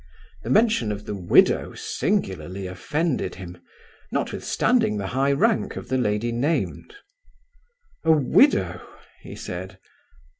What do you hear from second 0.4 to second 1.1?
The mention of